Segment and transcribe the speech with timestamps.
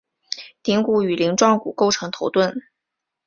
[0.63, 2.59] 顶骨与鳞状骨构成头盾。